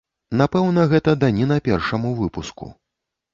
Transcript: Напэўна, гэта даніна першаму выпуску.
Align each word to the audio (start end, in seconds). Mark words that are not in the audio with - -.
Напэўна, 0.39 0.85
гэта 0.93 1.13
даніна 1.25 1.59
першаму 1.69 2.15
выпуску. 2.23 2.73